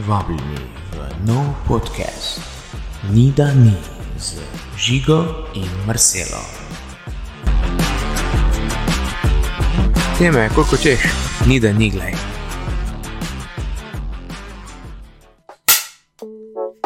[0.00, 0.56] Vabljeni
[0.92, 0.96] v
[1.26, 2.40] nov podcast,
[3.10, 3.74] ni da ni
[4.18, 4.40] z
[4.78, 6.40] Žigo in Marcelo.
[10.18, 11.00] Teme, koliko češ,
[11.46, 12.14] ni da ni glej.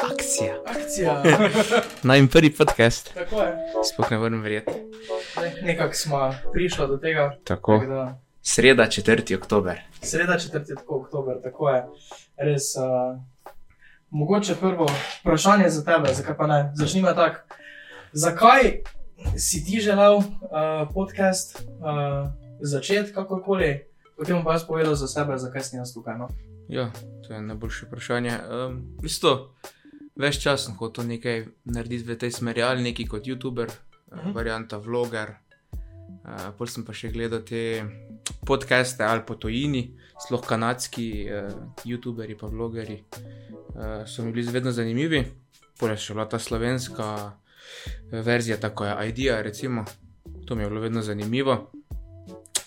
[0.05, 0.55] Akcija.
[0.67, 1.23] Akcija.
[2.03, 3.57] Naj jim prvi podcast, Tako je.
[3.85, 4.73] sploh ne morem verjeti.
[5.37, 6.19] Ne, Nekako smo
[6.53, 7.37] prišli do tega.
[7.45, 9.25] Tako, tako da sreda 4.
[9.35, 9.81] oktober.
[10.03, 10.77] Sreda 4.
[10.87, 11.81] oktober, tako je.
[12.37, 12.77] Res.
[12.77, 13.17] Uh,
[14.11, 14.87] mogoče prvo
[15.21, 16.73] vprašanje za tebe, zakaj pa ne?
[16.75, 17.41] Začnimo tako.
[18.13, 18.85] Zakaj
[19.37, 20.25] si ti želel uh,
[20.95, 22.29] podcast uh,
[22.61, 23.81] začeti kakorkoli,
[24.17, 26.19] potem pa jaz povedal za sebe, zakaj si jaz tukaj.
[26.19, 26.29] No?
[26.69, 26.91] Ja,
[27.27, 28.39] to je najboljše vprašanje.
[28.45, 29.55] Um, Isto,
[30.17, 33.75] več časa sem hotel nekaj narediti v tej smeri, ali neki kot YouTuber, uh
[34.15, 34.31] Mhm.
[34.33, 35.35] varianta vloger.
[36.23, 37.83] Uh, Pol sem pa še gledal te
[38.47, 39.95] podcaste ali po tujini,
[40.27, 41.53] sploh kanadski uh,
[41.85, 43.03] YouTuberi pa vlogeri.
[43.75, 45.25] Uh, so mi bili vedno zanimivi,
[45.79, 49.85] pole še bila ta slovenska eh, verzija, tako je idea, recimo.
[50.47, 51.73] To mi je bilo vedno zanimivo.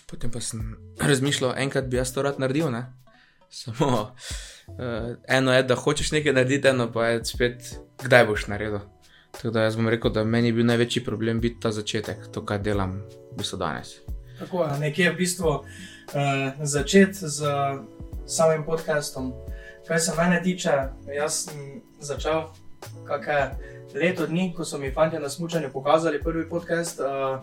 [0.06, 0.76] Potem pa sem
[1.10, 2.84] razmišljal, enkrat bi jaz to rad naredil, ne?
[3.50, 7.74] Samo uh, eno je, da hočeš nekaj narediti, eno pa je spet,
[8.04, 8.84] kdaj boš naredil.
[9.30, 12.44] Tako da jaz bom rekel, da meni je bil največji problem biti ta začetek, to,
[12.44, 13.00] kar delam
[13.32, 13.98] v bistvu danes.
[14.38, 15.62] Tako je, nekje v bistvu uh,
[16.62, 17.42] začeti z
[18.26, 19.32] samim podcastom.
[19.88, 20.70] Kar se mene tiče,
[21.16, 22.46] jaz sem začel
[23.08, 23.58] kakšne
[23.94, 27.00] leto dni, ko so mi fanti na smutku pokazali prvi podcast.
[27.00, 27.40] Uh,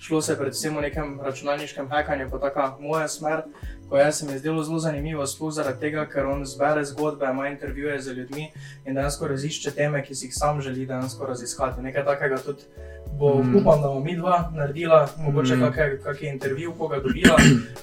[0.00, 3.42] šlo se je predvsem o nekem računalniškem hackanju, pa taka moja smer,
[3.90, 7.48] ko je se mi zdelo zelo zanimivo, sploh zaradi tega, ker on zbere zgodbe, ima
[7.48, 8.50] intervjuje z ljudmi
[8.86, 11.82] in dejansko razišče teme, ki si jih sam želi dejansko raziskati.
[11.82, 12.62] Nekaj takega tudi
[13.18, 13.56] bo, Mm.
[13.56, 15.62] upam, da bomo mi dva naredila, mogoče Mm.
[15.62, 15.72] mm.
[16.04, 17.36] kakšen intervju, koga dobila.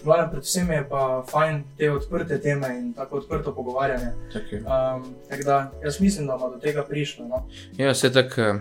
[0.03, 4.07] Glavno, predvsem je pa fajn te odprte teme in tako odprto pogovarjanje.
[4.53, 7.25] Um, tako da jaz mislim, da bomo do tega prišli.
[7.27, 7.47] No?
[7.77, 8.53] Ja, vse tako, eh,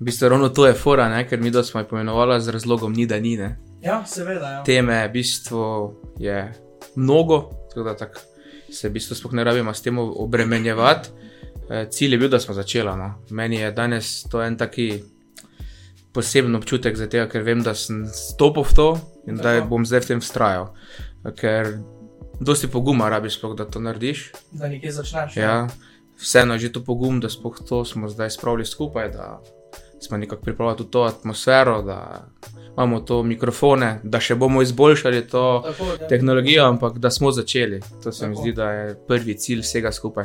[0.00, 1.28] v bistvu ravno to je fora, ne?
[1.28, 3.36] ker mi da smo jih poimenovali z razlogom ni da ni.
[3.36, 3.58] Ne?
[3.82, 4.50] Ja, seveda.
[4.50, 4.62] Ja.
[4.64, 6.52] Teme v bistvu je
[6.98, 7.38] mnogo,
[7.70, 8.18] tako da tak
[8.70, 11.08] se v bistvu sploh ne rabimo s tem obremenjevati.
[11.70, 12.96] Eh, Cilj je bil, da smo začeli.
[12.96, 13.14] No.
[13.30, 15.02] Meni je danes to en taki
[16.12, 18.88] poseben občutek, zato ker vem, da sem stopil v to
[19.28, 19.68] in da Tako.
[19.68, 20.72] bom zdaj v tem vztrajal.
[21.36, 21.78] Ker
[22.40, 24.32] dosti poguma rabiš, sploh, da to narediš.
[24.50, 25.36] Da nekje začneš.
[25.36, 25.68] Ja,
[26.18, 29.38] vseeno je že to pogum, da sploh to smo zdaj spravili skupaj, da
[30.00, 32.24] smo nekako pripravili tudi to atmosfero, da
[32.72, 37.80] imamo to mikrofone, da še bomo izboljšali to Tako, da, tehnologijo, ampak da smo začeli.
[38.02, 38.42] To se mi Tako.
[38.42, 40.24] zdi, da je prvi cilj vsega skupaj.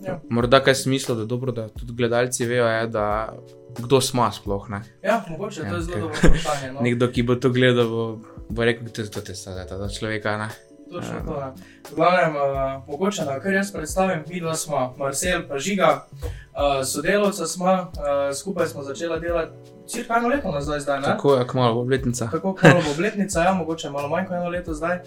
[0.00, 0.20] Ja.
[0.30, 3.34] Morda kaj smisla, da dobro, da tudi gledalci vejo, je, da
[3.78, 4.70] kdo smo sploh.
[4.70, 4.82] Ne?
[5.02, 6.20] ja, mogoče Ja, to je zelo okej.
[6.22, 6.72] dobro vprašanje.
[6.72, 6.80] No?
[6.80, 8.18] Nekdo, ki bo to gledal, bo,
[8.48, 10.36] bo rekel, da je to testa, ta človeka.
[10.38, 10.48] Ne?
[10.92, 11.24] Točno Ja.
[11.24, 11.40] to.
[11.40, 11.54] Ja.
[11.90, 16.86] V glavnem, uh, mogoče da kar jaz predstavim, mi dva smo, Marcel pa Žiga, uh,
[16.86, 19.52] sodelovca smo, uh, skupaj smo začeli delati
[19.88, 21.06] cirka eno leto nazaj, zdaj, ne?
[21.06, 22.28] Tako je, kmalo bo obletnica.
[22.32, 24.98] Tako malo bo obletnica, ja, mogoče malo manj kot eno leto zdaj.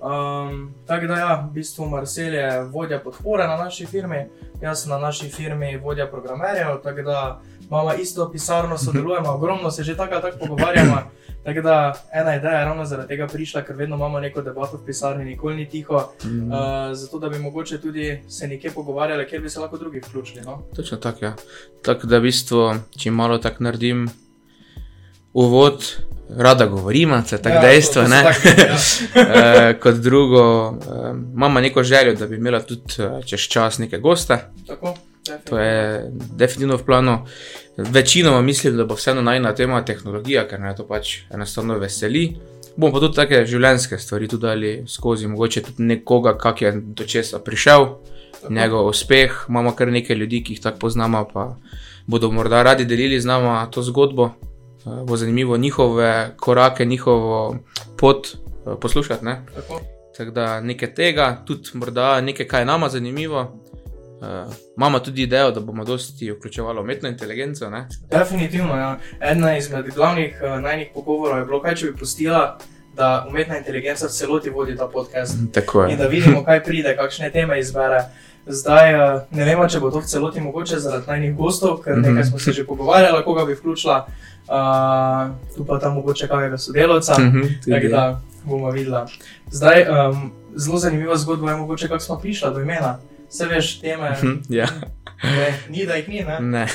[0.00, 4.26] Um, tako da, ja, v bistvu Marcel je vodja podpore na naši firmi,
[4.60, 9.82] jaz sem na naši firmi vodja programerjev, tako da imamo isto pisarno, sodelujemo, ogromno se
[9.82, 10.96] že tako tako pogovarjamo.
[11.46, 11.74] Tako da
[12.12, 15.56] ena ideja je ravno zaradi tega prišla, ker vedno imamo neko debato v pisarni, nikoli
[15.56, 16.00] ni tiho.
[16.24, 16.28] Mm.
[16.42, 16.58] Uh,
[16.92, 20.42] zato da bi mogoče tudi se nekje pogovarjali, kjer bi se lahko drugi vključili.
[20.42, 20.62] No?
[20.76, 21.34] Točno tako, ja.
[21.82, 24.08] Tako da, v bistvu, če malo tako naredim
[25.32, 25.96] uvod,
[26.30, 28.02] rada govorim, se tako ja, dejstvo.
[28.02, 28.76] to- to taki, ja.
[29.68, 30.42] Eh, Kot drugo,
[30.82, 30.92] eh,
[31.34, 32.82] imamo neko željo, da bi imela tudi
[33.26, 34.38] čez čas neke goste.
[34.66, 34.94] Tako,
[35.44, 37.18] To je definitivno v planu.
[37.76, 42.36] Večinoma mislim, da bo vseeno najna tema tehnologija, ker me to pač enostavno veseli.
[42.76, 47.04] Bomo pa tudi take življenjske stvari tudi dali skozi, mogoče tudi nekoga, kak je do
[47.04, 48.52] česa prišel tako.
[48.52, 49.46] njegov uspeh.
[49.48, 51.56] Imamo kar nekaj ljudi, ki jih tako poznamo, pa
[52.06, 54.30] bodo morda radi delili z nami to zgodbo.
[54.86, 57.56] Eh, Bo zanimivo njihove korake, njihovo
[57.98, 59.24] pot eh, poslušati.
[59.24, 59.42] Ne?
[59.54, 59.80] Tako.
[60.16, 63.62] Tako da nekaj tega, tudi morda nekaj, kar je nama zanimivo.
[64.16, 64.26] Uh,
[64.76, 67.70] imamo tudi idejo, da bomo dosti vključevali umetno inteligenco.
[67.70, 67.88] Ne?
[68.10, 68.76] Definitivno.
[68.76, 68.98] Ja.
[69.22, 72.58] Ena izmed glavnih uh, najnih pogovorov je bilo, kaj če bi pustila,
[72.94, 75.96] da umetna inteligenca v celoti vodi ta podcast Tako in je.
[75.96, 78.04] da vidimo, kaj pride, kakšne teme izbere.
[78.46, 82.02] Zdaj uh, ne vemo, če bo to v celoti mogoče zaradi najnih gostov, ker Mhm.
[82.02, 84.06] nekaj smo se že pogovarjali, koga bi vključila,
[84.48, 84.54] uh,
[85.56, 87.14] tu pa tam mogoče kakega sodelavca.
[87.14, 87.88] Mhm, Tako tudi.
[87.88, 88.96] da bomo videli.
[89.48, 92.98] Zdaj, um, zelo zanimiva zgodba je mogoče, kako smo prišli do imena.
[93.28, 94.66] Vse veš, teme, Mhm, Ja,
[95.24, 96.40] ne, ni da jih ni, ne?
[96.40, 96.66] ne.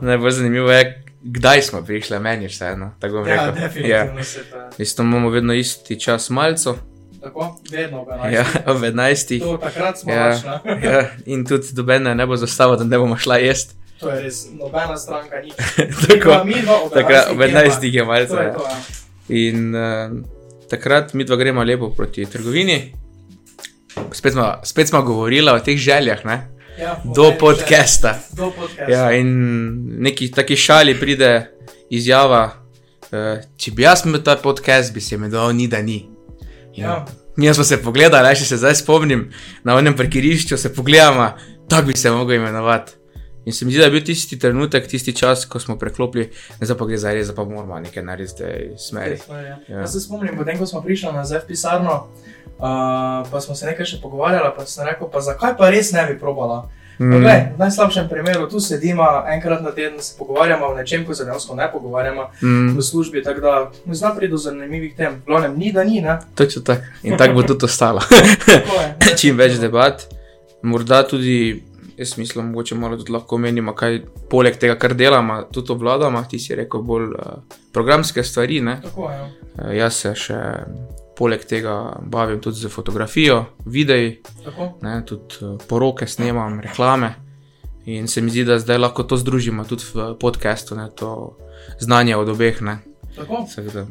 [0.00, 0.84] Najbolj zanimivo je,
[1.22, 2.94] kdaj smo prišli, meni vseeno.
[2.98, 3.62] Tako bom Ja, rekel.
[3.62, 4.68] definitivno se to.
[4.78, 6.76] Isto imamo vedno isti čas malco,
[7.22, 8.32] Tako, vedno ob 11.
[8.32, 9.40] Ja, ob 11.
[9.40, 10.26] To takrat smo Ja.
[10.26, 10.40] ja.
[10.64, 10.76] na.
[10.84, 13.74] Ja, in tudi dobene ne bo zastavo, da ne bomo šla jesti.
[14.00, 15.52] To je res, nobena stranka ni.
[16.08, 17.32] Tako, Mi dva ob takrat 11.
[17.32, 17.84] ob 11.
[17.88, 18.26] je malce.
[18.28, 18.52] To je ja.
[18.52, 18.76] to, ja.
[19.30, 20.10] In uh,
[20.68, 22.94] takrat mi dva gremo lepo proti trgovini.
[24.12, 26.48] Spet smo, spet smo govorili o teh željah, ne?
[26.78, 28.14] Ja, do podcasta.
[28.14, 28.88] še- Do podcasta.
[28.88, 29.28] Ja, in
[29.98, 31.50] neki taki šali pride
[31.90, 32.50] izjava,
[33.04, 33.18] uh,
[33.56, 36.08] če bi jaz imel ta podcast, bi se mi dal, ni da ni.
[36.74, 37.04] In Ja.
[37.36, 39.30] Mi smo se pogledali, še se zdaj spomnim,
[39.64, 41.30] na enem parkirišču se pogledamo,
[41.68, 42.92] tako bi se lahko imenovati.
[43.44, 46.28] In se mi zdi, da je bil tisti trenutek, tisti čas, ko smo preklopili,
[46.60, 49.18] zdaj pa gre za res, pa moramo nekaj narediti v tej smeri.
[49.28, 49.56] Ja.
[49.68, 49.78] Ja.
[49.80, 51.96] Jaz se spomnim, potem ko smo prišli nazaj v pisarno,
[52.62, 56.06] uh, pa smo se nekaj še pogovarjali, pa sem rekel, pa zakaj pa res ne
[56.06, 56.68] bi probala.
[56.98, 57.18] Mm.
[57.18, 57.24] Mm.
[57.24, 61.56] V najslabšem primeru tu sedimo, enkrat na teden se pogovarjamo o nečem, ko se dejansko
[61.58, 65.22] ne pogovarjamo Mm, v službi, tako da zna priti do zanimivih tem.
[65.26, 66.18] Glavnem, ni da ni, ne?
[66.34, 66.82] točno tako.
[67.02, 68.00] In tako bo tudi ostalo.
[69.20, 70.06] Čim več debat,
[70.62, 71.62] morda tudi,
[72.02, 74.00] jaz mislim, mogoče malo tudi lahko omenimo, kaj
[74.30, 76.24] poleg tega, kar delamo, tudi obvladamo.
[76.30, 78.60] Ti si rekel bolj uh, programske stvari.
[78.60, 78.80] Ne?
[78.82, 79.24] Tako ja.
[79.54, 80.40] Uh, jaz se še
[81.18, 84.72] poleg tega bavim tudi z fotografijo, videi, Tako.
[84.82, 85.00] ne?
[85.06, 87.14] tudi uh, poroke snemam, reklame.
[87.86, 91.36] In se mi zdi, da zdaj lahko to združimo tudi v podkastu, to
[91.82, 92.62] znanje od obeh.
[92.62, 92.78] Ne?
[93.16, 93.46] Tako.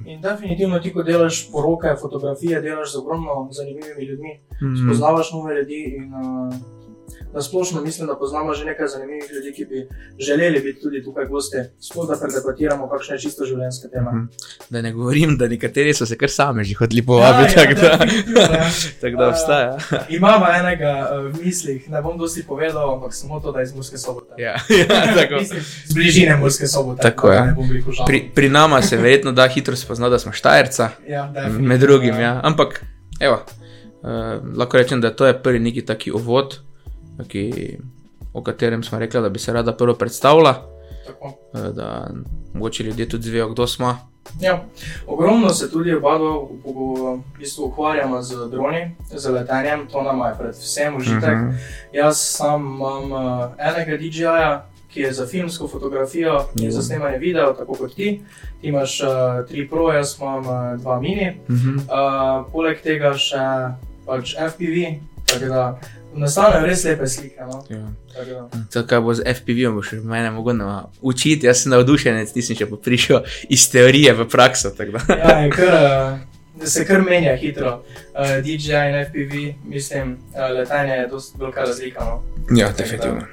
[0.06, 5.56] In definitivno ti, ko delaš poroke, fotografije, delaš z ogromno zanimivimi ljudmi, mm, spoznavaš nove
[5.56, 6.54] ljudi in uh,
[7.34, 9.88] na splošno mislim, da poznamo že nekaj zanimivih ljudi, ki bi
[10.19, 14.12] želeli biti tudi tukaj gosti, sploh da predebatiramo kakšne čisto življenjske teme.
[14.12, 14.25] Mhm.
[14.69, 17.54] da ne govorim, da nekateri so se kar sami že hodili povabiti.
[17.56, 18.69] Ja, ja, tako da- definitivno, ja.
[19.02, 19.78] Tako da obstaja.
[20.18, 23.75] Imamo enega uh, v mislih, ne bom dosti povedal, ampak samo to, da je iz
[23.75, 24.34] Murske sobote.
[24.38, 24.56] Ja,
[24.90, 25.36] ja, tako.
[25.40, 27.02] Mislim, z bližine Murske sobote.
[27.02, 27.56] Tako, da ja.
[28.07, 32.19] Pri, pri nama se verjetno da hitro spoznati, da smo Štajerca, Ja, med drugim.
[32.19, 32.40] Ja.
[32.44, 32.86] Ampak,
[33.19, 33.44] evo,
[34.02, 36.60] uh, lahko rečem, da to je prvi neki taki uvod,
[37.23, 37.77] ki,
[38.33, 40.53] o katerem smo rekli, da bi se rada prvo predstavila,
[41.07, 41.25] Tako.
[41.53, 42.07] uh, da
[42.53, 43.97] mogoče ljudje tudi zvejo, kdo smo.
[44.39, 44.63] Ja,
[45.07, 50.35] ogromno se tudi oba dva v- bistvu ukvarjamo z droni, z letenjem, to nam je
[50.38, 51.38] predvsem užitek.
[51.38, 51.56] Mhm.
[51.94, 53.19] Jaz sam imam uh,
[53.59, 56.71] enega DJI-ja, ki je za filmsko fotografijo in Ja.
[56.71, 58.21] za snemanje videa, tako kot ti.
[58.62, 59.09] Ti imaš uh,
[59.47, 61.33] tri pro, jaz imam uh, dva mini.
[61.50, 61.75] Mhm.
[61.77, 61.83] Uh,
[62.51, 63.41] poleg tega še
[64.06, 65.79] pač FPV, tako da
[66.16, 67.46] nastanejo res lepe slike.
[67.48, 67.62] No?
[67.69, 67.84] Ja.
[68.16, 68.48] Tako.
[68.74, 70.68] To, kaj bo z FPV-om, še mene mogoče
[71.02, 71.48] učiti.
[71.50, 74.74] Jaz sem navdušenec, nisem še prišel iz teorije v prakso.
[74.78, 75.04] tako.
[75.12, 77.81] Ja, je kar, uh, se kar menja hitro.
[78.12, 82.06] Uh, DJI in FPV, mislim, uh, letenje je dosti velika razlika.
[82.06, 82.22] No?
[82.57, 83.28] Ja, definitivno.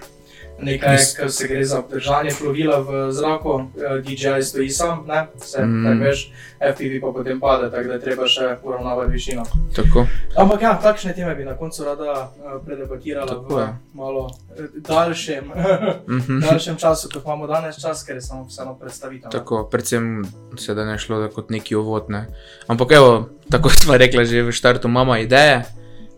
[0.60, 3.62] Nekaj, kar se gre za obdržanje plovila v zraku, uh,
[4.02, 5.70] DJI stoji sam, ne, se Mm.
[5.70, 5.84] mm.
[5.84, 6.32] tako veš,
[6.72, 9.42] FPV pa potem pade, tako da treba še uravnavati višino.
[9.70, 10.06] Tako.
[10.36, 13.68] Ampak ja, takšne teme bi na koncu rada uh, predebatirala Tako v je.
[13.94, 15.44] malo eh, daljšem,
[16.18, 16.40] Mhm.
[16.40, 19.30] daljšem času, kot imamo danes čas, ker je samo vseeno predstavitev.
[19.30, 20.24] Tako, predvsem
[20.56, 22.04] se da ne šlo da kot neki uvod.
[22.08, 22.26] Ne.
[22.66, 25.62] Ampak, evo, tako smo rekli že v štartu, imamo ideje,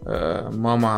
[0.01, 0.89] uh, imamo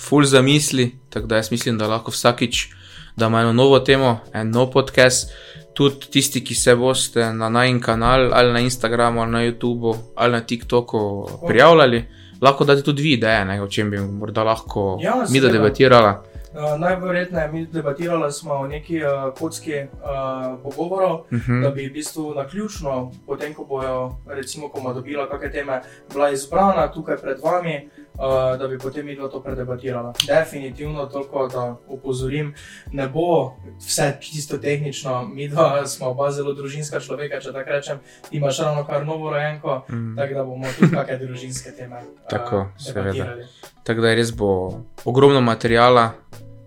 [0.00, 2.68] full zamisli, tako da jaz mislim, da lahko vsakič
[3.16, 5.30] damo eno novo temo, en nov podcast.
[5.74, 10.32] Tudi tisti, ki se boste na najn kanal ali na Instagramu ali na YouTubu ali
[10.32, 12.04] na TikToku prijavljali,
[12.40, 16.22] lahko date tudi vi ideje, ne, o čem bi morda lahko Ja, mi da debatirala.
[16.54, 21.62] Uh, najverjetneje mi debatirali smo o neki uh, kocki uh, pogovorov, Uh -huh.
[21.62, 25.82] da bi v bistvu na ključno, potem ko bojo, recimo, ko bomo dobila kakšne teme,
[26.12, 30.12] bila izbrana tukaj pred vami, uh, da bi potem mi to predebatirala.
[30.26, 32.54] Definitivno toliko, da upozorim,
[32.92, 37.98] ne bo vse čisto tehnično, mi dva smo oba zelo družinska človeka, če tako rečem,
[38.30, 40.16] ti imaš ravno kar novo rojenko, Mm.
[40.16, 43.12] tako da bomo tudi kakšne družinske teme uh, Tako, seveda.
[43.12, 43.44] debatirali.
[43.84, 46.12] Tako da res bo ogromno materijala,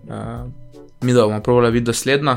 [0.08, 0.50] uh,
[1.00, 2.36] mi da bomo pravili biti dosledna.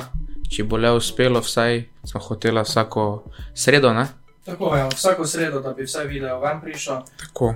[0.51, 3.94] Če bo le uspelo, vsaj smo hoteli vsako sredo.
[3.94, 4.08] Ne?
[4.46, 7.01] Tako je, vsako sredo, da bi vse video ven prišel.
[7.18, 7.53] Tako.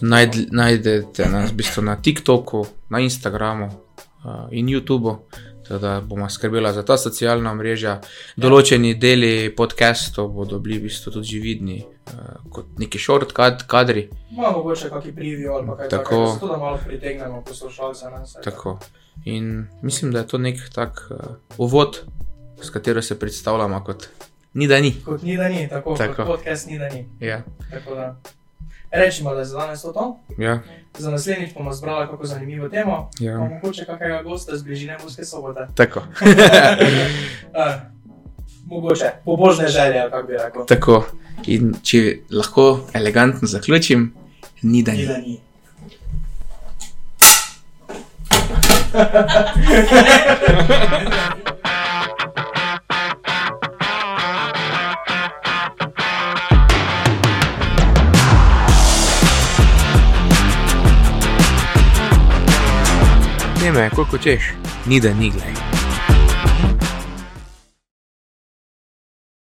[0.00, 5.18] Najd, najdete nas v bistvu na TikToku, na Instagramu uh, in YouTubu.
[5.66, 7.96] Da bomo skrbeli za ta socialna mreža.
[8.38, 14.04] Določeni deli podcastov bodo bili v bistvu tudi vidni, uh, kot neki short kad, kadri.
[14.36, 16.20] Malo mogoče kakšen preview ali pa kaj Tako.
[16.20, 18.12] takega, zato da malo pritegnemo poslušalce.
[18.14, 18.78] ne, saj Tako.
[19.24, 21.18] In mislim, da je to nek tak uh,
[21.58, 21.98] uvod,
[22.62, 24.06] s katero se predstavljamo kot
[24.54, 24.94] ni da ni.
[25.04, 25.96] Kot ni da ni, Tako.
[25.96, 26.14] tako.
[26.14, 27.08] kot podcast ni da ni.
[27.20, 28.16] Ja, Tako da.
[28.92, 30.18] Rečemo, da je za danes to to.
[30.38, 30.58] ja,
[30.98, 33.10] Za naslednjič bomo zbrali kako zanimivo temo.
[33.18, 33.38] Pa ja.
[33.38, 35.66] mogoče kakega gosta z bližine Murske sobote.
[35.74, 36.00] Tako.
[36.00, 36.06] uh,
[38.66, 40.66] mogoče pobožne želje, kako bi rekel.
[40.66, 41.04] Tako.
[41.46, 41.98] In če
[42.30, 44.14] lahko elegantno zaključim,
[44.62, 45.06] Ni da Ni ni.
[45.06, 45.40] da ni.
[63.96, 64.52] Ne me, koliko češ,
[64.86, 65.75] ni da ni glej.